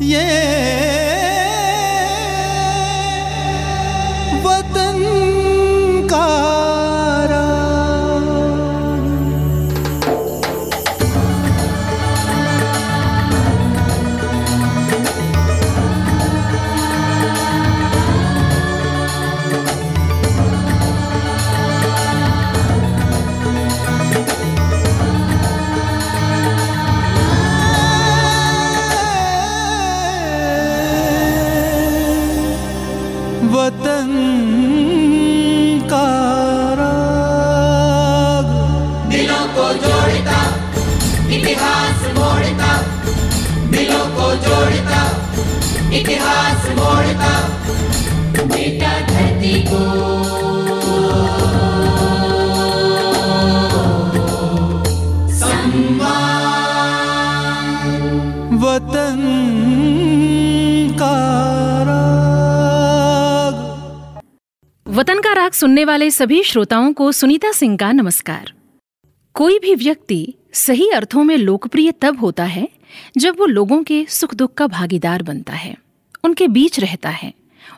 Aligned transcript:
इतिहास 0.00 0.77
वतन 65.48 65.56
सुनने 65.56 65.84
वाले 65.84 66.10
सभी 66.10 66.42
श्रोताओं 66.42 66.92
को 66.92 67.10
सुनीता 67.12 67.50
सिंह 67.52 67.76
का 67.76 67.90
नमस्कार। 67.92 68.52
कोई 69.34 69.58
भी 69.58 69.74
व्यक्ति 69.74 70.34
सही 70.52 70.88
अर्थों 70.90 71.22
में 71.24 71.36
लोकप्रिय 71.36 71.92
तब 71.92 72.18
होता 72.20 72.44
है 72.44 72.68
जब 73.18 73.38
वो 73.38 73.46
लोगों 73.46 73.82
के 73.82 74.04
सुख 74.08 74.34
दुख 74.34 74.52
का 74.54 74.66
भागीदार 74.66 75.22
बनता 75.22 75.52
है, 75.52 75.74
उनके 76.24 76.48
बीच 76.48 76.78
रहता 76.80 77.10
है 77.10 77.32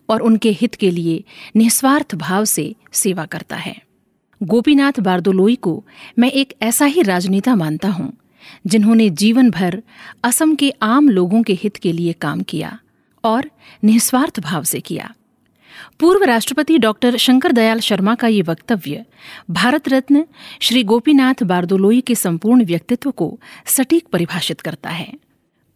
और 0.08 0.22
उनके 0.22 0.50
हित 0.50 0.74
के 0.74 0.90
लिए 0.90 1.22
निस्वार्थ 1.56 2.14
भाव 2.14 2.44
से 2.44 2.74
सेवा 2.92 3.24
करता 3.26 3.56
है। 3.56 3.76
गोपीनाथ 4.40 5.00
बारदोलोई 5.00 5.56
को 5.56 5.84
मैं 6.18 6.30
एक 6.32 6.54
ऐसा 6.62 6.84
ही 6.86 7.02
राजनेता 7.02 7.54
मानता 7.54 7.88
हूँ, 7.88 8.12
जिन्होंने 8.66 9.08
जीवन 9.14 9.50
भर 9.50 9.82
असम 10.24 10.54
के 10.54 10.72
आम 10.82 11.08
लोगों 11.08 11.42
के 11.42 11.54
हित 11.54 11.76
के 11.76 11.92
लिए 11.92 12.12
काम 12.12 12.42
किया 12.42 12.78
और 13.24 13.50
निस्वार्थ 13.84 14.40
भाव 14.40 14.64
से 14.64 14.80
किया। 14.80 15.14
पूर्व 16.00 16.24
राष्ट्रपति 16.24 16.78
डॉक्टर 16.78 17.16
शंकर 17.16 17.52
दयाल 17.52 17.80
शर्मा 17.80 18.14
का 18.14 18.28
ये 18.28 18.42
वक्तव्य, 18.42 19.04
भारत 19.50 19.88
रत्न 19.88 20.24
श्री 20.60 20.82
गोपीनाथ 20.82 21.42
बारदोलोई 21.42 22.00
के 22.00 22.14
संपूर्ण 22.14 22.64
व्यक्तित्व 22.64 23.10
को 23.10 23.40
सटीक 23.66 24.06
परिभाषित 24.12 24.60
करता 24.60 24.90
है। 24.90 25.12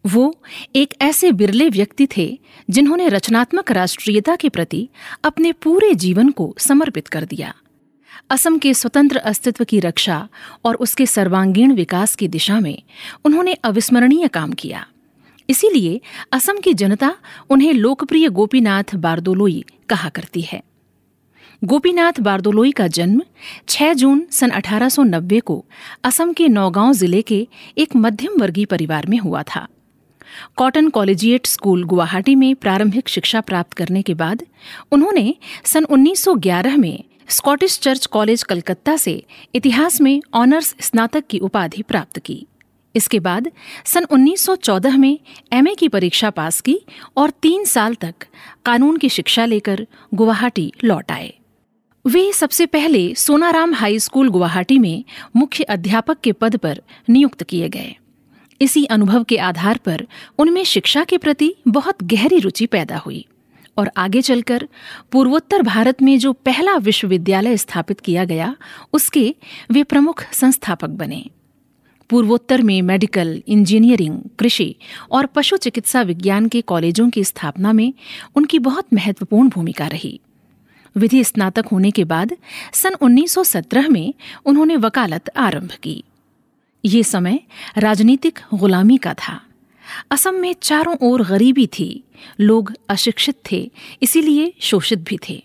वो 0.06 0.36
एक 0.76 0.94
ऐसे 1.02 1.32
बिरले 1.32 1.68
व्यक्ति 1.68 2.08
थे 2.16 2.38
जिन्होंने 2.70 3.08
रचनात्मक 3.08 3.70
राष्ट्रीयता 3.70 4.36
के 4.36 4.48
प्रति 4.48 4.88
अपने 5.24 5.52
पूरे 5.52 5.94
जीवन 5.94 6.30
को 6.30 6.54
समर्पित 6.58 7.08
कर 7.08 7.24
दिया। 7.24 7.54
असम 8.30 8.58
के 8.58 8.74
स्वतंत्र 8.74 9.16
अस्तित्व 9.16 9.64
की 9.64 9.80
रक्षा 9.80 10.28
और 10.64 10.74
उसके 10.74 11.06
सर्वांगीण 11.06 11.72
विकास 11.72 12.14
की 12.14 12.28
दिशा 12.28 12.60
में 12.60 12.82
उन्होंने 13.24 13.54
अविस्मरणीय 13.54 14.28
काम 14.28 14.52
किया। 14.52 14.86
इसीलिए 15.50 16.00
असम 16.32 16.58
की 16.58 16.74
जनता 16.74 17.14
उन्हें 17.50 17.72
लोकप्रिय 17.72 18.28
गोपीनाथ 18.28 18.94
बारदोलोई 18.94 19.64
कहा 19.88 20.08
करती 20.08 20.40
है। 20.42 20.62
गोपीनाथ 21.62 22.20
बारदोलोई 22.20 22.72
का 22.72 22.86
जन्म 22.86 23.22
6 23.68 23.92
जून 23.92 24.26
सन 24.30 24.50
1890 24.50 25.40
को 25.40 25.64
असम 26.04 26.32
के 26.32 26.48
नौगांव 26.48 26.92
ज़िले 26.92 27.22
के 27.22 27.46
एक 27.78 27.96
मध्यम 27.96 28.40
वर्गीय 28.40 28.64
परिवार 28.64 29.06
में 29.06 29.18
हुआ 29.18 29.42
था। 29.42 29.66
कॉटन 30.56 30.88
कॉलेजिएट 30.88 31.46
स्कूल 31.46 31.84
गुवाहाटी 31.84 32.34
में 32.34 32.54
प्रारंभिक 32.54 33.08
शिक्षा 33.08 33.40
प्राप्त 33.40 33.72
करने 33.72 34.02
के 34.02 34.14
बाद 34.14 34.42
उन्होंने 34.92 35.34
सन 35.64 35.84
1911 35.84 36.76
में 36.76 37.04
स्कॉटिश 37.28 37.78
चर्च 37.78 38.06
कॉलेज 38.06 38.42
कलकत्ता 38.42 38.96
से 38.96 39.22
इतिहास 39.54 40.00
में 40.00 40.20
ऑनर्स 40.34 40.74
स्नातक 40.80 41.26
की 41.30 41.38
उपाधि 41.38 41.82
प्राप्त 41.82 42.18
की। 42.18 42.46
इसके 42.96 43.20
बाद 43.20 43.50
सन 43.84 44.04
1914 44.04 44.96
में 44.96 45.18
एमए 45.52 45.74
की 45.74 45.88
परीक्षा 45.88 46.30
पास 46.30 46.60
की 46.60 46.80
और 47.16 47.30
तीन 47.30 47.64
साल 47.64 47.94
तक 47.94 48.14
कानून 48.64 48.96
की 48.96 49.08
शिक्षा 49.08 49.44
लेकर 49.44 49.86
गुवाहाटी 50.14 50.72
लौट 50.84 51.10
आए। 51.10 51.34
वे 52.06 52.32
सबसे 52.32 52.66
पहले 52.66 53.14
सोनाराम 53.14 53.74
हाई 53.74 53.98
स्कूल 53.98 54.28
गुवाहाटी 54.28 54.78
में 54.78 55.04
मुख्य 55.36 55.64
अध्यापक 55.64 56.20
के 56.20 56.32
पद 56.32 56.56
पर 56.56 56.82
नियुक्त 57.10 57.42
किए 57.42 57.68
गए। 57.68 57.96
इसी 58.60 58.84
अनुभव 58.84 59.24
के 59.24 59.36
आधार 59.36 59.78
पर 59.84 60.06
उनमें 60.38 60.64
शिक्षा 60.64 61.04
के 61.04 61.18
प्रति 61.18 61.54
बहुत 61.68 62.02
गहरी 62.02 62.38
रुचि 62.38 62.66
पैदा 62.66 62.96
हुई 62.96 63.26
और 63.78 63.90
आगे 63.96 64.22
चलकर 64.22 64.68
पूर्वोत्तर 65.12 65.62
भारत 65.62 66.02
में 66.02 66.18
जो 66.18 66.32
पहला 66.32 66.76
विश्वविद्यालय 66.76 67.56
स्थापित 67.56 68.00
किया 68.00 68.24
गया, 68.24 68.56
उसके 68.92 69.34
वे 69.70 69.82
प्रमुख 69.82 70.24
संस्थापक 70.32 70.88
बने। 70.88 71.30
पूर्वोत्तर 72.10 72.62
में 72.62 72.82
मेडिकल, 72.82 73.42
इंजीनियरिंग, 73.48 74.18
कृषि 74.38 74.74
और 75.10 75.26
पशु 75.26 75.56
चिकित्सा 75.56 76.02
विज्ञान 76.02 76.48
के 76.48 76.60
कॉलेजों 76.60 77.10
की 77.10 77.24
स्थापना 77.24 77.72
में 77.72 77.94
उनकी 78.34 78.58
बहुत 78.58 78.86
महत्वपूर्ण 78.94 79.48
भूमिका 79.48 79.86
रही। 79.86 80.20
विधि 80.96 81.24
स्नातक 81.24 81.64
होने 81.72 81.90
के 81.90 82.04
बाद 82.04 82.36
सन 82.72 82.94
1917 82.94 83.88
में 83.88 84.14
उन्होंने 84.46 84.76
वकालत 84.76 85.30
आरंभ 85.36 85.70
की। 85.70 86.04
ये 86.84 87.02
समय 87.02 87.40
राजनीतिक 87.78 88.38
गुलामी 88.54 88.96
का 88.96 89.14
था। 89.14 89.42
असम 90.10 90.34
में 90.34 90.54
चारों 90.62 90.96
ओर 91.02 91.22
गरीबी 91.22 91.66
थी। 91.66 92.04
लोग 92.40 92.72
अशिक्षित 92.88 93.34
थे, 93.52 93.70
इसीलिए 94.02 94.52
शोषित 94.60 94.98
भी 94.98 95.18
थे। 95.28 95.44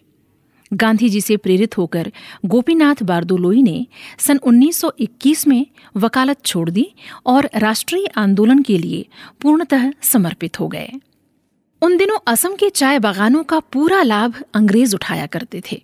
गांधी 0.74 1.10
जी 1.10 1.22
से 1.22 1.38
प्रेरित 1.38 1.78
होकर 1.78 2.12
गोपीनाथ 2.46 3.04
बारदोलोई 3.04 3.62
ने 3.62 3.88
सन 4.20 4.38
1921 4.38 5.48
में 5.48 5.68
वकालत 5.98 6.46
छोड़ 6.46 6.70
दी 6.70 6.94
और 7.26 7.50
राष्ट्रीय 7.56 8.06
आंदोलन 8.06 8.62
के 8.62 8.78
लिए 8.78 9.08
पूर्णतः 9.42 9.92
समर्पित 10.02 10.60
हो 10.60 10.68
गए। 10.68 10.92
उन 11.82 11.98
दिनों 11.98 12.18
असम 12.28 12.56
के 12.56 12.70
चाय 12.70 13.00
बागानों 13.00 13.44
का 13.44 13.60
पूरा 13.60 14.04
लाभ 14.04 14.44
अंग्रेज़ 14.54 14.96
उठाया 14.96 15.26
करते 15.26 15.62
थे। 15.72 15.84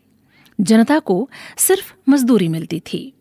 जनता 0.62 1.00
को 1.00 1.30
सिर्फ़ 1.58 1.94
मजदूरी 2.10 2.48
मिलती 2.48 2.80
थी। 2.80 3.14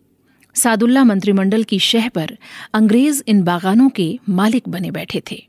सादुल्ला 0.55 1.03
मंत्रिमंडल 1.03 1.63
की 1.63 1.79
शह 1.79 2.09
पर 2.09 2.37
अंग्रेज़ 2.73 3.23
इन 3.27 3.43
बागानों 3.43 3.89
के 3.89 4.19
मालिक 4.29 4.69
बने 4.69 4.91
बैठे 4.91 5.21
थे। 5.31 5.47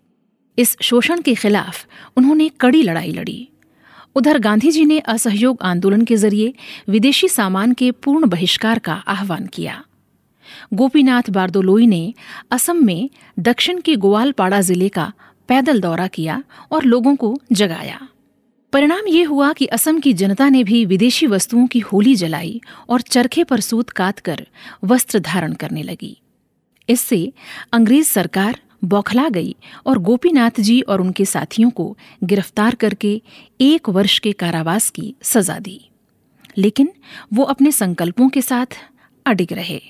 इस 0.59 0.77
शोषण 0.83 1.21
के 1.21 1.35
खिलाफ 1.35 1.87
उन्होंने 2.17 2.49
कड़ी 2.49 2.83
लड़ाई 2.83 3.13
लड़ी। 3.13 3.49
उधर 4.17 4.39
गांधी 4.39 4.71
जी 4.71 4.85
ने 4.85 4.99
असहयोग 5.09 5.63
आंदोलन 5.63 6.05
के 6.05 6.17
ज़रिए 6.17 6.53
विदेशी 6.89 7.29
सामान 7.29 7.73
के 7.73 7.91
पूर्ण 7.91 8.29
बहिष्कार 8.29 8.79
का 8.79 8.95
आह्वान 9.09 9.47
किया। 9.47 9.83
गोपीनाथ 10.75 11.31
बारदोलोई 11.31 11.87
ने 11.87 12.15
असम 12.51 12.85
में 12.87 13.11
दक्षिण 13.39 13.81
के 13.81 13.97
गोवालपाड़ा 13.97 14.61
ज़िले 14.61 14.89
का 14.89 15.13
पैदल 15.49 15.81
दौरा 15.81 16.07
किया 16.07 16.43
और 16.73 16.85
लोगों 16.85 17.15
को 17.17 17.37
जगाया। 17.53 18.01
परिणाम 18.73 19.07
ये 19.09 19.23
हुआ 19.23 19.53
कि 19.53 19.67
असम 19.67 19.99
की 20.01 20.13
जनता 20.13 20.49
ने 20.49 20.63
भी 20.65 20.85
विदेशी 20.85 21.27
वस्तुओं 21.27 21.67
की 21.67 21.79
होली 21.83 22.15
जलाई 22.15 22.61
और 22.89 23.01
चरखे 23.01 23.45
पर 23.45 23.61
सूत 23.61 23.91
काट 23.91 24.21
कर 24.21 24.47
वस्त्र 24.85 25.19
धारण 25.19 25.53
करने 25.53 25.83
लगी। 25.83 26.17
इससे 26.89 27.33
अंग्रेज़ 27.73 28.09
सरकार 28.09 28.61
बौखला 28.85 29.29
गई 29.29 29.57
और 29.87 29.99
गोपीनाथ 29.99 30.61
जी 30.61 30.81
और 30.81 31.01
उनके 31.01 31.25
साथियों 31.25 31.71
को 31.71 31.99
गिरफ़्तार 32.25 32.75
करके 32.75 33.23
एक 33.61 33.89
वर्ष 33.89 34.19
के 34.19 34.33
कारावास 34.33 34.91
की 34.91 35.15
सजा 35.23 35.59
दी। 35.59 35.89
लेकिन 36.59 36.93
वो 37.33 37.43
अपने 37.45 37.73
संकल्पों 37.73 38.29
के 38.29 38.43
साथ 38.43 38.67
अडिग 39.27 39.53
रहे। 39.53 39.83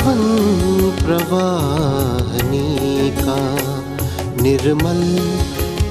पावन 0.00 0.90
प्रवाहनी 1.04 3.10
का 3.10 3.40
निर्मल 4.42 5.02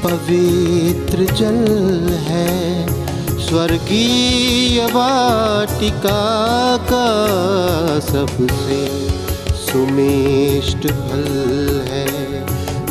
पवित्र 0.03 1.33
जल 1.33 2.13
है। 2.21 2.87
स्वर्गीय 3.47 4.85
वाटिका 4.85 6.23
का 6.91 7.09
सबसे 7.99 8.81
सुमिष्ट 9.65 10.87
फल 10.87 11.83
है। 11.87 12.07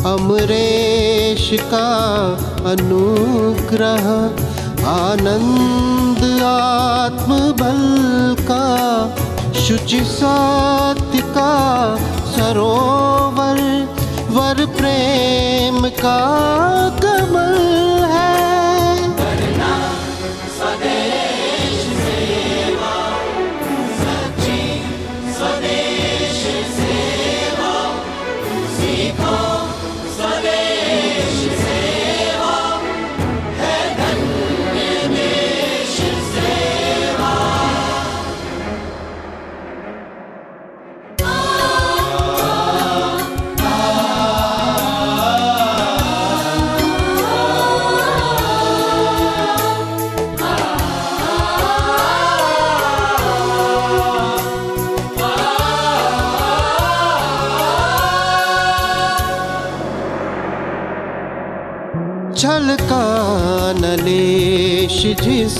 अमरेश 0.05 1.49
का 1.53 1.89
अनुग्रह, 2.71 4.05
आनंद 4.89 6.43
आत्म 6.43 7.51
बल 7.51 7.81
का 8.43 8.65
शुचि 9.65 9.99
सत्य 10.05 11.21
का 11.35 11.51
सरोवर 12.35 13.59
वर 14.29 14.65
प्रेम 14.77 15.87
का 16.01 16.19
कमल। 17.03 17.98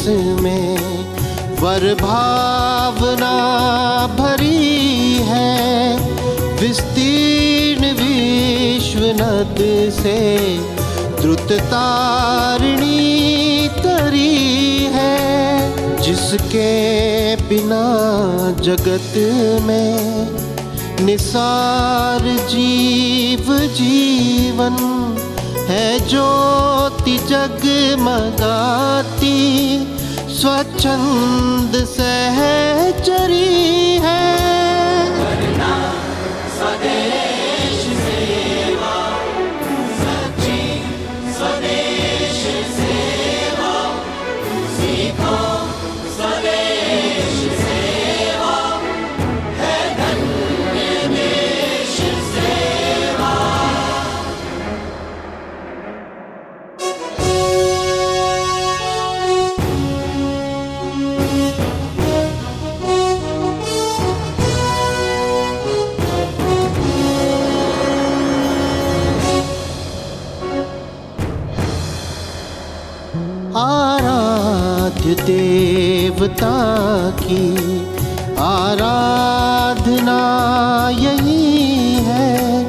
जिसमें 0.10 0.78
भावना 2.02 3.38
भरी 4.20 5.16
है। 5.24 5.98
विस्तीर्ण 6.62 7.84
विश्व 7.92 9.02
नद 9.20 9.60
से 9.94 10.20
द्रुत 11.22 11.50
तारिणी 11.52 13.00
तरी 13.78 14.84
है, 14.94 15.18
जिसके 16.02 16.72
बिना 17.50 17.84
जगत 18.62 19.14
में 19.62 20.00
निसार 21.06 22.22
जीव 22.50 23.46
जीवन 23.76 24.76
है। 25.70 25.88
ज्योति 26.10 27.18
जगमगाती 27.30 29.40
स्वच्छन्द 30.40 31.74
सहचरी। 31.96 33.89
देवता 75.14 76.54
की 77.10 77.56
आराधना 78.38 80.20
यही 80.90 81.94
है। 81.94 82.64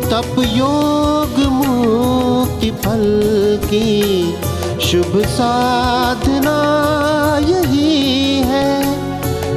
तप 0.00 0.36
योग 0.38 1.52
मुक्ति 1.52 2.70
फल 2.70 3.60
की 3.64 4.30
शुभ 4.80 5.22
साधना 5.24 6.58
यही 7.48 8.38
है। 8.38 8.82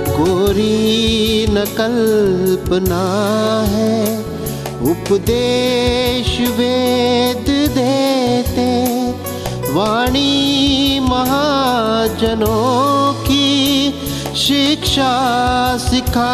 कोरी 0.08 1.48
न 1.50 1.56
कल्पना 1.56 3.04
है। 3.68 4.20
उपदेश 4.82 6.40
वेद 6.40 7.46
देते। 7.78 8.88
वाणी 9.74 10.87
महाजनों 11.10 12.54
की 13.28 13.48
शिक्षा 14.38 15.14
सिखा 15.88 16.34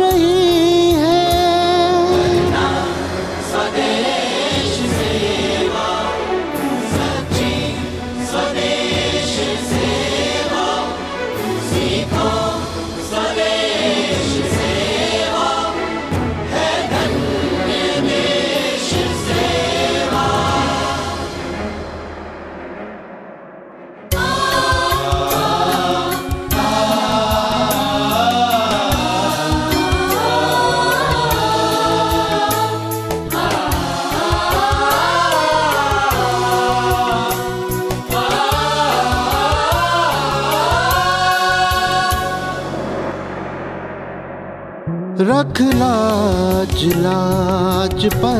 रही 0.00 0.11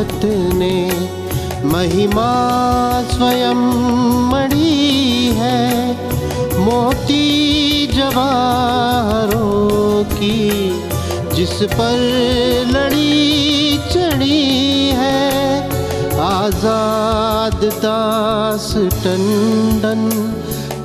लाज 0.02 0.54
ने 0.54 0.90
महिमा 1.64 3.02
स्वयं 3.02 3.54
मड़ी 4.30 5.32
है, 5.34 5.96
मोती 6.58 7.86
जवाहरों 7.86 10.04
की, 10.04 10.80
जिस 11.34 11.62
पर 11.62 11.98
लड़ी 12.70 13.78
चढ़ी 13.92 14.90
है, 14.90 15.70
आज़ाद 16.20 17.54
दास 17.54 18.74
टंडन 18.76 20.32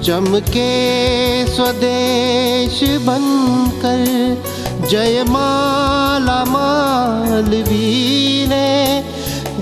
चमके 0.03 1.47
स्वदेश 1.47 2.83
बनकर 2.83 4.37
जयमाला 4.89 6.43
मालवी 6.51 7.87
ने 8.49 8.67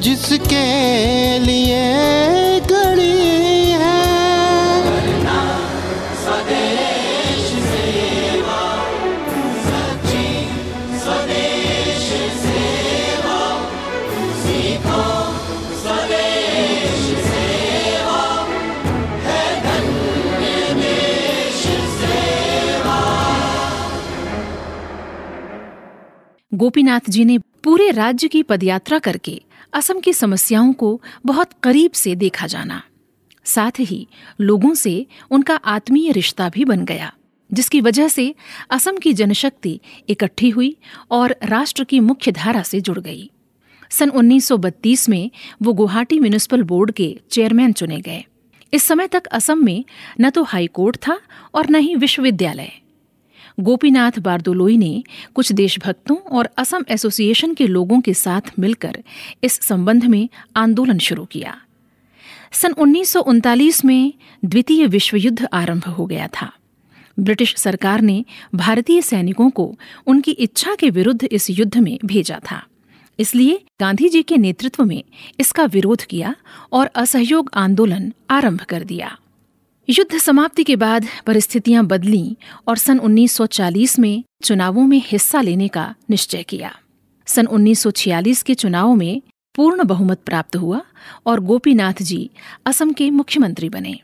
जिसके 0.05 0.65
लिए 1.45 1.83
गड़ी 2.71 3.34
गोपीनाथ 26.55 27.09
जी 27.09 27.25
ने 27.25 27.37
पूरे 27.37 27.91
राज्य 27.91 28.27
की 28.27 28.43
पदयात्रा 28.43 28.99
करके 28.99 29.41
असम 29.73 29.99
की 29.99 30.13
समस्याओं 30.13 30.73
को 30.73 31.01
बहुत 31.25 31.49
करीब 31.63 31.91
से 31.91 32.15
देखा 32.15 32.47
जाना। 32.47 32.81
साथ 33.43 33.79
ही 33.79 34.07
लोगों 34.41 34.73
से 34.73 35.05
उनका 35.31 35.55
आत्मीय 35.55 36.11
रिश्ता 36.11 36.49
भी 36.49 36.65
बन 36.65 36.85
गया, 36.85 37.13
जिसकी 37.53 37.81
वजह 37.81 38.07
से 38.07 38.35
असम 38.69 38.97
की 38.97 39.13
जनशक्ति 39.13 39.79
इकट्ठी 40.09 40.49
हुई 40.49 40.75
और 41.11 41.35
राष्ट्र 41.43 41.83
की 41.83 41.99
मुख्य 41.99 42.31
धारा 42.31 42.63
से 42.63 42.81
जुड़ 42.81 42.99
गई। 42.99 43.29
सन 43.89 44.09
1932 44.09 45.09
में 45.09 45.31
वो 45.61 45.73
गुवाहाटी 45.73 46.19
म्यूनिसिपल 46.19 46.63
बोर्ड 46.63 46.91
के 46.91 47.19
चेयरमैन 47.31 47.73
चुने 47.73 47.99
गए। 47.99 48.25
इस 48.73 48.83
समय 48.83 49.07
तक 49.07 49.25
असम 49.25 49.65
में 49.65 49.85
न 50.21 50.29
तो 50.29 50.43
हाई 50.43 50.67
कोर्ट 50.67 50.97
था 50.97 51.19
और 51.53 51.69
न 51.69 51.75
ही 51.75 51.95
विश्वविद्यालय। 51.95 52.71
गोपीनाथ 53.59 54.11
बारदोलोई 54.19 54.77
ने 54.77 55.03
कुछ 55.33 55.51
देशभक्तों 55.51 56.17
और 56.17 56.49
असम 56.57 56.83
एसोसिएशन 56.89 57.53
के 57.53 57.67
लोगों 57.67 58.01
के 58.01 58.13
साथ 58.13 58.41
मिलकर 58.59 59.03
इस 59.43 59.59
संबंध 59.61 60.05
में 60.05 60.29
आंदोलन 60.55 60.97
शुरू 60.97 61.25
किया। 61.25 61.57
सन 62.51 62.71
उन्नीस 62.71 63.11
सौ 63.11 63.19
उनतालीस 63.19 63.85
में 63.85 64.13
द्वितीय 64.45 64.87
विश्व 64.87 65.17
युद्ध 65.17 65.47
आरंभ 65.53 65.83
हो 65.83 66.05
गया 66.05 66.27
था। 66.27 66.51
ब्रिटिश 67.19 67.55
सरकार 67.57 68.01
ने 68.01 68.25
भारतीय 68.55 69.01
सैनिकों 69.01 69.49
को 69.49 69.75
उनकी 70.07 70.31
इच्छा 70.31 70.75
के 70.75 70.89
विरुद्ध 70.89 71.23
इस 71.23 71.49
युद्ध 71.49 71.77
में 71.77 71.97
भेजा 72.05 72.39
था। 72.51 72.63
इसलिए 73.19 73.61
गांधी 73.79 74.09
जी 74.09 74.21
के 74.23 74.37
नेतृत्व 74.37 74.85
में 74.85 75.03
इसका 75.39 75.65
विरोध 75.65 76.01
किया 76.01 76.35
और 76.71 76.85
असहयोग 76.95 77.49
आंदोलन 77.53 78.13
आरंभ 78.29 78.61
कर 78.61 78.83
दिया। 78.83 79.17
युद्ध 79.89 80.17
समाप्ति 80.17 80.63
के 80.63 80.75
बाद 80.75 81.05
परिस्थितियाँ 81.25 81.85
बदली 81.85 82.37
और 82.67 82.77
सन 82.77 82.99
1940 82.99 83.99
में 83.99 84.23
चुनावों 84.43 84.83
में 84.83 85.01
हिस्सा 85.05 85.41
लेने 85.41 85.67
का 85.67 85.95
निश्चय 86.09 86.43
किया। 86.43 86.71
सन 87.25 87.47
1946 87.47 88.41
के 88.43 88.53
चुनाव 88.53 88.93
में 88.93 89.21
पूर्ण 89.55 89.83
बहुमत 89.83 90.21
प्राप्त 90.25 90.55
हुआ 90.55 90.81
और 91.25 91.39
गोपीनाथ 91.39 92.01
जी 92.01 92.29
असम 92.65 92.93
के 92.93 93.09
मुख्यमंत्री 93.09 93.69
बने। 93.69 93.99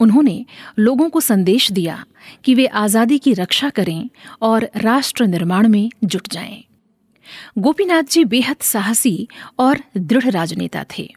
उन्होंने 0.00 0.44
लोगों 0.78 1.08
को 1.10 1.20
संदेश 1.20 1.72
दिया 1.72 2.04
कि 2.44 2.54
वे 2.54 2.66
आज़ादी 2.66 3.18
की 3.18 3.34
रक्षा 3.34 3.70
करें 3.70 4.08
और 4.42 4.68
राष्ट्र 4.76 5.26
निर्माण 5.26 5.68
में 5.68 5.90
जुट 6.04 6.28
जाएँ। 6.28 6.64
गोपीनाथ 7.58 8.02
जी 8.02 8.24
बेहद 8.24 8.56
साहसी 8.60 9.28
और 9.58 9.80
दृढ़ 9.96 10.30
राजनेता 10.30 10.84
थे। 10.98 11.14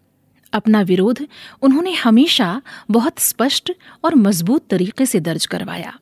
अपना 0.53 0.81
विरोध 0.81 1.25
उन्होंने 1.62 1.93
हमेशा 1.93 2.62
बहुत 2.91 3.19
स्पष्ट 3.19 3.72
और 4.03 4.15
मज़बूत 4.15 4.67
तरीके 4.69 5.05
से 5.05 5.19
दर्ज 5.19 5.45
करवाया। 5.45 5.93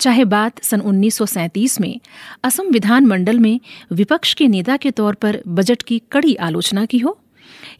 चाहे 0.00 0.24
बात 0.24 0.62
सन 0.62 0.80
1937 0.80 1.80
में 1.80 2.00
असम 2.44 2.68
विधानमंडल 2.70 3.38
में 3.38 3.60
विपक्ष 3.92 4.34
के 4.34 4.48
नेता 4.48 4.76
के 4.76 4.90
तौर 4.90 5.14
पर 5.14 5.40
बजट 5.48 5.82
की 5.82 6.00
कड़ी 6.12 6.34
आलोचना 6.34 6.84
की 6.84 6.98
हो, 6.98 7.18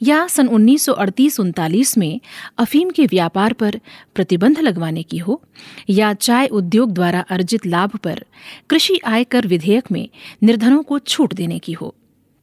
या 0.03 0.27
सन 0.27 0.49
1938-39 0.49 1.97
में 1.99 2.21
अफीम 2.59 2.91
के 2.91 3.07
व्यापार 3.07 3.53
पर 3.53 3.81
प्रतिबंध 4.15 4.61
लगवाने 4.61 5.03
की 5.03 5.19
हो, 5.19 5.41
या 5.91 6.13
चाय 6.13 6.47
उद्योग 6.47 6.93
द्वारा 6.93 7.21
अर्जित 7.31 7.67
लाभ 7.67 7.97
पर 7.97 8.25
कृषि 8.71 9.01
आयकर 9.07 9.47
विधेयक 9.47 9.91
में 9.93 10.09
निर्धनों 10.43 10.83
को 10.83 10.99
छूट 10.99 11.35
देने 11.35 11.59
की 11.59 11.73
हो। 11.73 11.95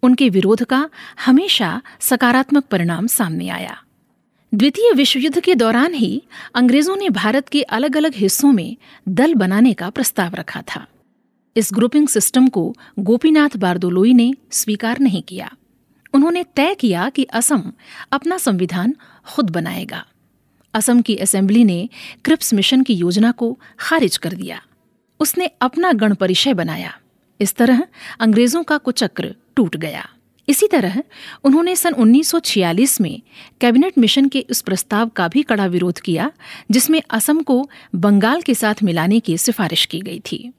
उनके 0.03 0.29
विरोध 0.29 0.63
का 0.63 0.89
हमेशा 1.25 1.81
सकारात्मक 1.99 2.65
परिणाम 2.65 3.07
सामने 3.07 3.49
आया। 3.49 3.77
द्वितीय 4.53 4.91
विश्व 4.93 5.19
युद्ध 5.19 5.39
के 5.39 5.55
दौरान 5.55 5.93
ही 5.93 6.23
अंग्रेज़ों 6.55 6.95
ने 6.95 7.09
भारत 7.09 7.49
के 7.49 7.61
अलग 7.61 7.97
अलग 7.97 8.11
हिस्सों 8.15 8.51
में 8.51 8.77
दल 9.09 9.33
बनाने 9.33 9.73
का 9.73 9.89
प्रस्ताव 9.89 10.35
रखा 10.35 10.61
था। 10.61 10.87
इस 11.57 11.69
ग्रुपिंग 11.73 12.07
सिस्टम 12.07 12.47
को 12.47 12.75
गोपीनाथ 12.99 13.57
बारदोलोई 13.57 14.13
ने 14.13 14.33
स्वीकार 14.51 14.99
नहीं 14.99 15.21
किया। 15.21 15.51
उन्होंने 16.13 16.43
तय 16.43 16.75
किया 16.75 17.09
कि 17.09 17.23
असम 17.23 17.71
अपना 18.11 18.37
संविधान 18.37 18.95
खुद 19.25 19.49
बनाएगा। 19.49 20.05
असम 20.73 21.01
की 21.01 21.15
असेंबली 21.15 21.63
ने 21.63 21.89
क्रिप्स 22.25 22.53
मिशन 22.53 22.83
की 22.83 22.93
योजना 22.93 23.31
को 23.31 23.59
खारिज 23.79 24.17
कर 24.17 24.33
दिया। 24.33 24.61
उसने 25.19 25.45
अपना 25.61 25.91
गण 25.91 26.15
परिचय 26.15 26.53
बनाया। 26.53 26.99
इस 27.41 27.55
तरह 27.55 27.83
अंग्रेज़ों 28.19 28.63
का 28.63 28.77
कुचक्र 28.77 29.35
टूट 29.55 29.75
गया। 29.77 30.09
इसी 30.49 30.67
तरह 30.67 31.03
उन्होंने 31.43 31.75
सन 31.75 31.93
1946 31.93 33.01
में 33.01 33.21
कैबिनेट 33.61 33.97
मिशन 33.97 34.27
के 34.27 34.45
उस 34.51 34.61
प्रस्ताव 34.61 35.09
का 35.09 35.27
भी 35.27 35.43
कड़ा 35.43 35.65
विरोध 35.65 35.99
किया, 35.99 36.31
जिसमें 36.71 37.01
असम 37.09 37.41
को 37.41 37.69
बंगाल 37.95 38.41
के 38.41 38.53
साथ 38.53 38.75
मिलाने 38.83 39.19
की 39.19 39.37
सिफारिश 39.37 39.85
की 39.85 39.99
गई 39.99 40.19
थी। 40.19 40.53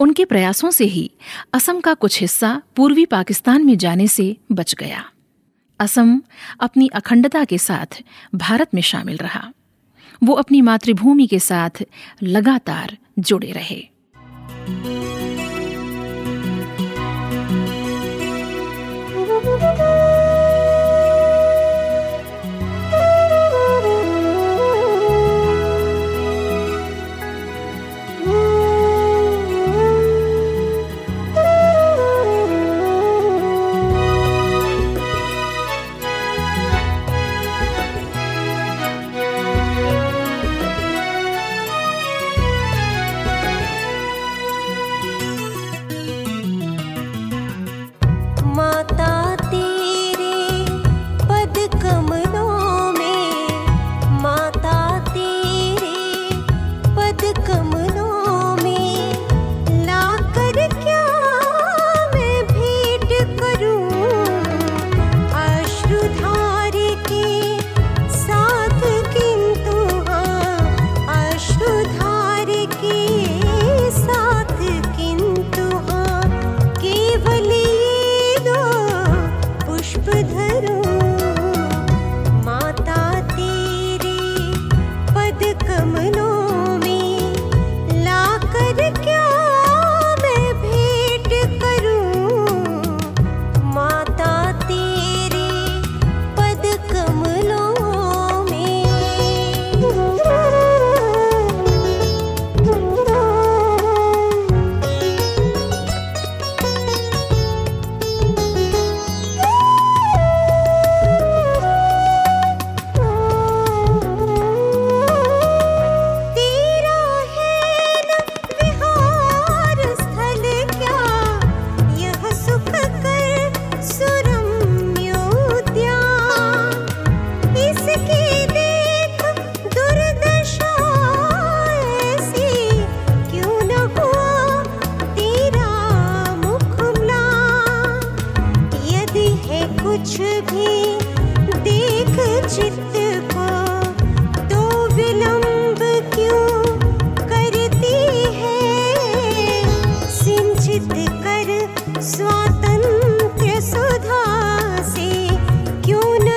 उनके 0.00 0.24
प्रयासों 0.24 0.70
से 0.70 0.84
ही 0.84 1.10
असम 1.52 1.80
का 1.80 1.94
कुछ 1.94 2.20
हिस्सा 2.20 2.62
पूर्वी 2.76 3.06
पाकिस्तान 3.06 3.64
में 3.64 3.78
जाने 3.78 4.08
से 4.08 4.36
बच 4.52 4.74
गया। 4.74 5.04
असम 5.80 6.22
अपनी 6.60 6.88
अखंडता 6.88 7.44
के 7.44 7.58
साथ 7.58 8.02
भारत 8.34 8.68
में 8.74 8.82
शामिल 8.82 9.16
रहा। 9.16 9.52
वो 10.22 10.34
अपनी 10.34 10.60
मातृभूमि 10.60 11.26
के 11.26 11.38
साथ 11.38 11.82
लगातार 12.22 12.98
जुड़े 13.18 13.52
रहे। 13.52 13.88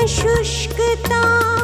शुष्कता 0.07 1.58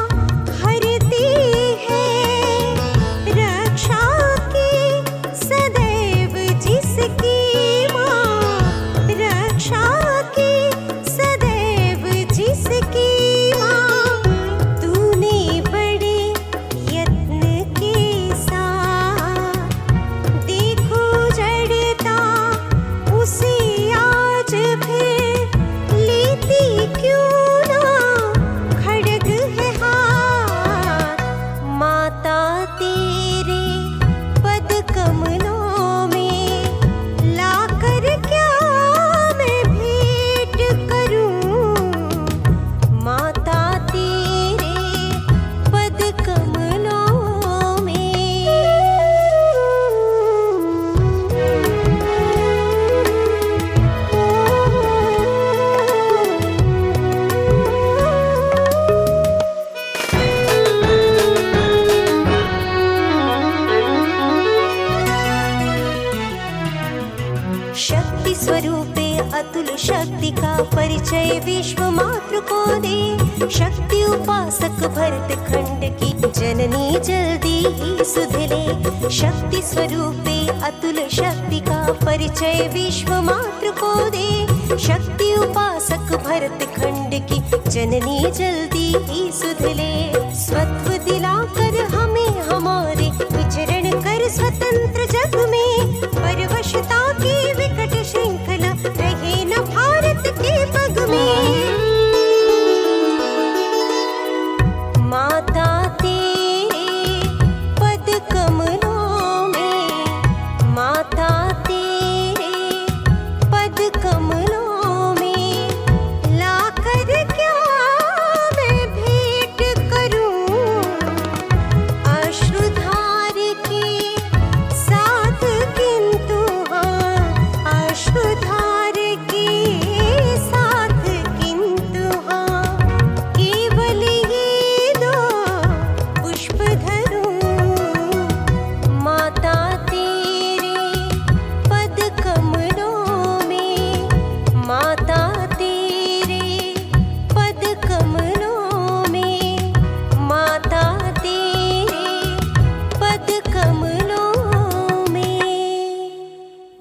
सुधले 78.16 79.10
शक्ति 79.12 79.62
स्वरूपे 79.62 80.36
अतुल 80.68 81.00
शक्ति 81.12 81.60
का 81.60 81.80
परिचय 82.04 82.70
विश्व 82.74 83.12
मात्र 83.22 83.72
को 83.80 83.94
दे। 84.10 84.78
शक्ति 84.78 85.32
उपासक 85.36 86.16
भरत 86.26 86.64
खंड 86.76 87.14
की 87.30 87.40
जननी 87.70 88.32
जल्दी 88.32 88.88
ही 89.10 89.32
सुधले 89.32 89.94
स्वत्व 90.36 90.95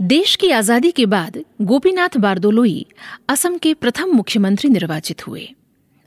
देश 0.04 0.34
की 0.36 0.50
आज़ादी 0.50 0.90
के 0.90 1.04
बाद 1.06 1.38
गोपीनाथ 1.62 2.16
बारदोलोई 2.16 2.86
असम 3.28 3.56
के 3.58 3.72
प्रथम 3.74 4.10
मुख्यमंत्री 4.12 4.70
निर्वाचित 4.70 5.26
हुए। 5.26 5.48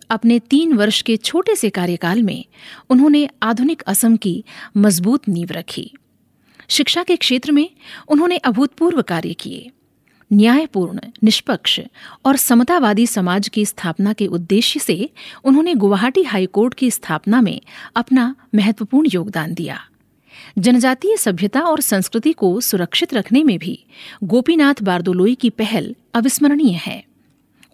अपने 0.10 0.38
तीन 0.39 0.73
वर्ष 0.73 1.01
के 1.01 1.15
छोटे 1.17 1.55
से 1.55 1.69
कार्यकाल 1.69 2.21
में 2.23 2.45
उन्होंने 2.89 3.27
आधुनिक 3.43 3.81
असम 3.81 4.17
की 4.17 4.43
मज़बूत 4.77 5.29
नींव 5.29 5.51
रखी। 5.51 5.91
शिक्षा 6.69 7.03
के 7.03 7.15
क्षेत्र 7.15 7.51
में 7.51 7.69
उन्होंने 8.07 8.38
अभूतपूर्व 8.38 9.01
कार्य 9.01 9.33
किए। 9.33 9.69
न्यायपूर्ण, 10.31 10.99
निष्पक्ष 11.23 11.79
और 12.25 12.36
समतावादी 12.36 13.07
समाज 13.07 13.47
की 13.47 13.65
स्थापना 13.65 14.13
के 14.13 14.27
उद्देश्य 14.27 14.79
से 14.79 15.10
उन्होंने 15.43 15.75
गुवाहाटी 15.75 16.23
हाईकोर्ट 16.23 16.73
की 16.73 16.91
स्थापना 16.91 17.41
में 17.41 17.60
अपना 17.95 18.36
महत्वपूर्ण 18.55 19.10
योगदान 19.13 19.53
दिया। 19.53 19.79
जनजातीय 20.59 21.17
सभ्यता 21.17 21.61
और 21.61 21.81
संस्कृति 21.81 22.33
को 22.33 22.61
सुरक्षित 22.61 23.13
रखने 23.13 23.43
में 23.43 23.59
भी 23.59 23.85
गोपीनाथ 24.23 24.73
बारदोलोई 24.81 25.35
की 25.35 25.49
पहल 25.49 25.95
अविस्मरणीय 26.13 26.71
है। 26.71 27.03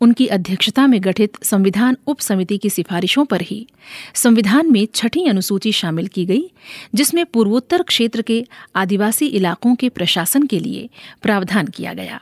उनकी 0.02 0.28
अध्यक्षता 0.28 0.88
में 0.88 1.04
गठित 1.04 1.44
संविधान 1.44 1.98
उप 2.08 2.20
समिति 2.20 2.58
की 2.58 2.70
सिफारिशों 2.70 3.26
पर 3.26 3.42
ही 3.42 3.68
संविधान 4.14 4.72
में 4.72 4.88
छठी 4.96 5.26
अनुसूची 5.28 5.72
शामिल 5.72 6.08
की 6.08 6.26
गई, 6.26 6.52
जिसमें 6.96 7.26
पूर्वोत्तर 7.26 7.84
क्षेत्र 7.84 8.22
के 8.22 8.48
आदिवासी 8.76 9.26
इलाकों 9.26 9.76
के 9.76 9.90
प्रशासन 9.90 10.44
के 10.44 10.60
लिए 10.60 10.90
प्रावधान 11.22 11.68
किया 11.68 11.94
गया। 11.94 12.22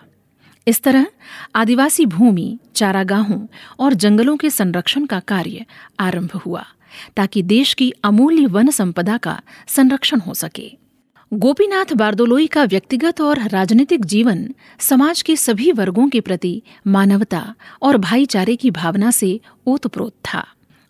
इस 0.67 0.81
तरह 0.81 1.07
आदिवासी 1.55 2.05
भूमि, 2.05 2.57
चारागाहों 2.75 3.47
और 3.79 3.93
जंगलों 3.93 4.37
के 4.37 4.49
संरक्षण 4.49 5.05
का 5.05 5.19
कार्य 5.19 5.65
आरंभ 5.99 6.31
हुआ। 6.31 6.65
ताकि 7.17 7.43
देश 7.43 7.73
की 7.73 7.93
अमूल्य 8.03 8.45
वन 8.45 8.69
संपदा 8.69 9.17
का 9.17 9.41
संरक्षण 9.67 10.19
हो 10.19 10.33
सके। 10.33 10.77
गोपीनाथ 11.33 11.93
बारदोलोई 11.93 12.47
का 12.47 12.63
व्यक्तिगत 12.63 13.21
और 13.21 13.47
राजनीतिक 13.47 14.05
जीवन 14.05 14.55
समाज 14.79 15.21
के 15.21 15.35
सभी 15.35 15.71
वर्गों 15.71 16.09
के 16.09 16.21
प्रति 16.21 16.61
मानवता 16.87 17.55
और 17.81 17.97
भाईचारे 17.97 18.55
की 18.55 18.71
भावना 18.71 19.11
से 19.11 19.39
ओतप्रोत 19.67 20.13
था। 20.33 20.47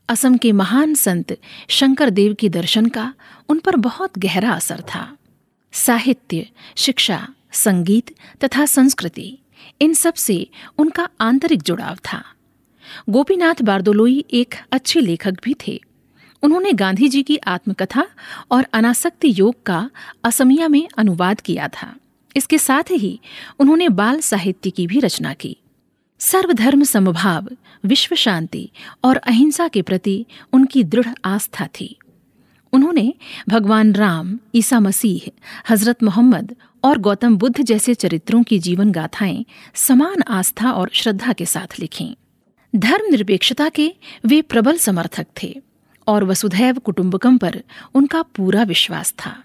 असम 0.10 0.38
के 0.38 0.52
महान 0.52 0.94
संत 0.94 1.38
शंकर 1.68 2.10
देव 2.10 2.34
के 2.34 2.50
दर्शन 2.50 2.86
का 2.86 3.14
उन 3.50 3.60
पर 3.60 3.76
बहुत 3.76 4.20
गहरा 4.20 4.52
असर 4.52 4.82
था। 4.82 5.18
साहित्य, 5.72 6.48
शिक्षा, 6.76 7.28
संगीत 7.52 8.16
तथा 8.44 8.66
संस्कृति, 8.66 9.38
इन 9.82 9.94
सबसे 9.94 10.48
उनका 10.78 11.10
आंतरिक 11.22 11.62
जुड़ाव 11.62 11.96
था। 11.96 12.24
गोपीनाथ 13.10 13.62
बारदोलोई 13.62 14.26
एक 14.32 14.56
अच्छे 14.72 15.00
लेखक 15.00 15.38
भी 15.44 15.56
थे। 15.68 15.82
उन्होंने 16.44 16.74
गांधी 16.74 17.10
जी 17.10 17.24
की 17.24 17.38
आत्मकथा 17.38 18.08
और 18.52 18.66
अनासक्ति 18.74 19.34
योग 19.38 19.64
का 19.64 19.90
असमिया 20.24 20.68
में 20.68 20.88
अनुवाद 20.98 21.42
किया 21.42 21.68
था। 21.68 21.96
इसके 22.36 22.58
साथ 22.58 22.84
ही 22.92 23.20
उन्होंने 23.60 23.90
बाल 23.90 24.20
साहित्य 24.20 24.70
की 24.70 24.88
भी 24.88 25.00
रचना 25.00 25.34
की। 25.34 25.58
सर्वधर्म 26.20 26.84
समभाव, 26.84 27.50
विश्व 27.86 28.16
शांति 28.16 28.70
और 29.04 29.18
अहिंसा 29.18 29.68
के 29.68 29.82
प्रति 29.82 30.26
उनकी 30.54 30.84
दृढ़ 30.84 31.08
आस्था 31.26 31.68
थी। 31.68 31.98
उन्होंने 32.74 33.14
भगवान 33.50 33.94
राम, 33.94 34.40
ईसा 34.56 34.80
मसीह, 34.80 35.32
हज़रत 35.70 36.04
मोहम्मद 36.04 36.56
और 36.84 36.98
गौतम 36.98 37.38
बुद्ध 37.38 37.62
जैसे 37.62 37.94
चरित्रों 37.94 38.44
की 38.44 38.60
जीवन 38.60 38.92
गाथाएँ 38.92 39.46
समान 39.76 40.22
आस्था 40.28 40.72
और 40.72 40.90
श्रद्धा 40.94 41.34
के 41.34 41.46
साथ 41.46 41.80
लिखीं। 41.80 42.14
धर्मनिरपेक्षता 42.76 43.70
के 43.70 43.96
वे 44.26 44.42
प्रबल 44.42 44.78
समर्थक 44.78 45.28
थे। 45.44 45.62
और 46.08 46.24
वसुधैव 46.24 46.80
कुटुंबकम 46.80 47.38
पर 47.38 47.62
उनका 47.96 48.22
पूरा 48.22 48.64
विश्वास 48.64 49.12
था। 49.12 49.36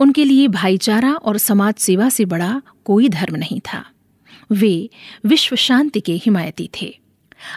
उनके 0.00 0.24
लिए 0.24 0.48
भाईचारा 0.48 1.12
और 1.12 1.38
समाज 1.38 1.74
सेवा 1.74 2.08
से 2.08 2.24
बड़ा 2.24 2.60
कोई 2.84 3.08
धर्म 3.08 3.36
नहीं 3.36 3.60
था। 3.60 3.84
वे 4.52 4.90
विश्व 5.26 5.56
शांति 5.56 6.00
के 6.00 6.12
हिमायती 6.16 6.70
थे। 6.82 6.98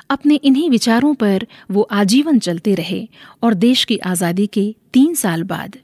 अपने 0.10 0.36
इन्हीं 0.36 0.70
विचारों 0.70 1.14
पर 1.14 1.46
वो 1.72 1.82
आजीवन 1.82 2.40
चलते 2.40 2.76
रहे 2.76 3.08
और 3.44 3.54
देश 3.54 3.84
की 3.86 3.98
आज़ादी 3.98 4.48
के 4.48 4.76
तीन 4.94 5.14
साल 5.14 5.44
बाद 5.44 5.78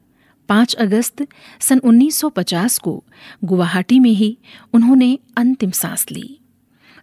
5 0.50 0.74
अगस्त 0.74 1.26
सन 1.60 1.80
1950 1.80 2.78
को 2.78 3.04
गुवाहाटी 3.44 4.00
में 4.00 4.10
ही 4.10 4.38
उन्होंने 4.74 5.18
अंतिम 5.38 5.72
सांस 5.72 6.06
ली। 6.12 6.40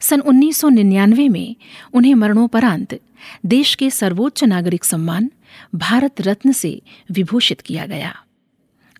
सन 0.01 0.21
1999 0.21 1.29
में 1.29 1.57
उन्हें 1.95 2.15
मरणोपरांत 2.15 2.99
देश 3.47 3.75
के 3.75 3.91
सर्वोच्च 3.91 4.45
नागरिक 4.45 4.85
सम्मान 4.85 5.31
भारत 5.75 6.21
रत्न 6.21 6.53
से 6.53 6.83
विभूषित 7.11 7.61
किया 7.61 7.87
गया। 7.87 8.17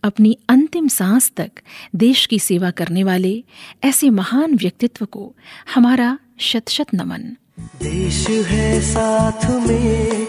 अपनी 0.03 0.39
अंतिम 0.49 0.89
सांस 0.89 1.33
तक 1.37 1.51
देश 1.95 2.27
की 2.27 2.39
सेवा 2.39 2.71
करने 2.71 3.05
वाले 3.05 3.45
ऐसे 3.85 4.11
महान 4.11 4.55
व्यक्तित्व 4.55 5.05
को 5.05 5.35
हमारा 5.75 6.19
शत 6.39 6.69
शत 6.69 6.87
नमन। 6.95 7.37
देश 7.61 8.29
है 8.29 8.81
साथ 8.81 9.67
में, 9.67 10.23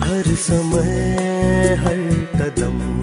हर 0.00 0.34
समय, 0.34 1.16
हर 1.80 2.28
कदम। 2.34 3.00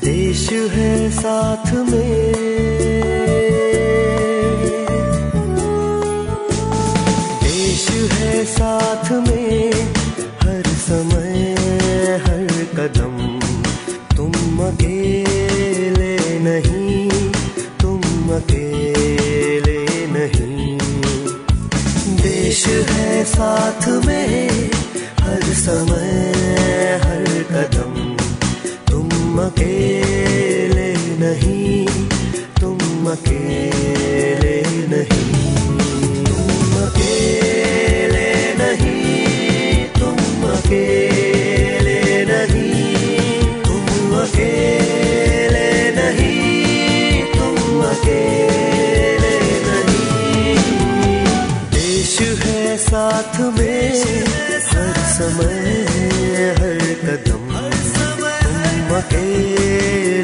देश 0.00 0.52
है 0.52 1.10
साथ 1.10 1.72
में। 1.72 2.50
साथ 8.62 9.10
में 9.12 9.72
हर 10.42 10.62
समय, 10.62 11.54
हर 12.26 12.66
कदम। 12.74 13.40
तुम 14.16 14.58
अकेले 14.66 16.38
नहीं, 16.38 17.32
तुम 17.80 18.00
अकेले 18.36 19.86
नहीं। 20.06 20.78
देश 22.16 22.66
है 22.66 23.24
साथ 23.24 23.88
में 23.88 24.70
हर 25.20 25.42
समय, 25.42 26.32
हर 27.04 27.24
कदम। 27.50 28.16
तुम 28.92 29.38
अकेले 29.38 30.94
नहीं, 30.94 31.86
तुम 32.60 33.06
अकेले 33.10 34.62
नहीं। 34.88 35.09
साथ 53.20 53.38
में 53.56 53.90
हर 54.70 54.94
समय 55.12 55.84
हर 56.58 56.78
कदम 57.04 57.50
हर 57.56 57.74
उम्मा 58.68 59.00
के 59.12 60.19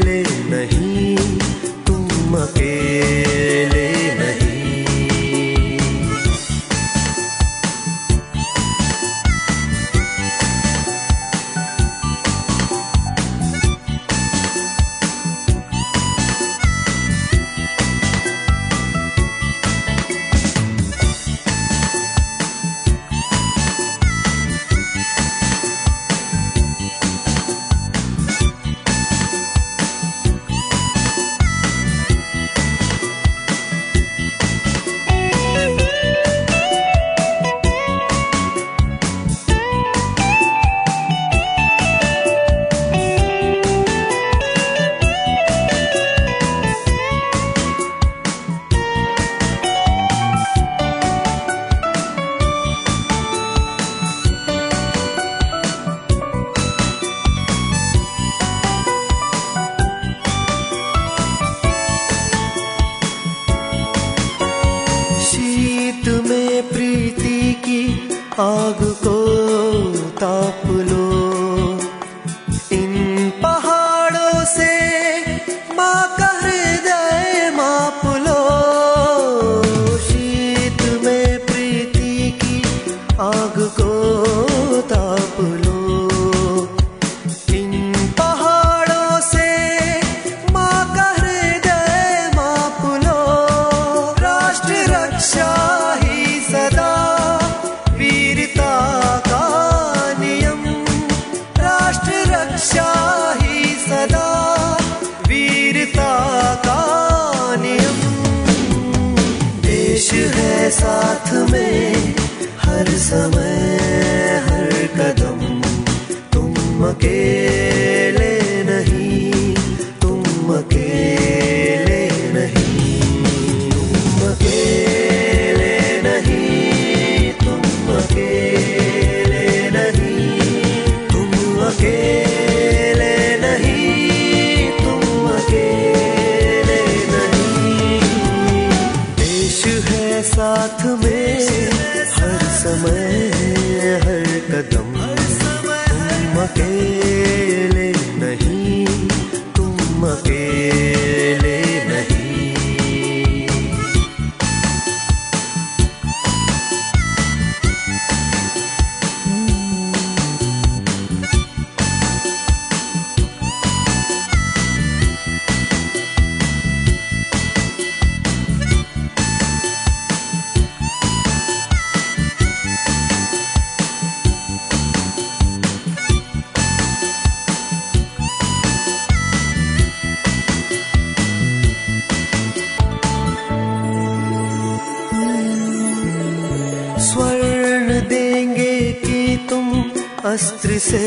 वस्त्र 190.36 190.78
से 190.78 191.00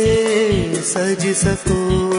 सज 0.81 1.25
सको। 1.37 2.18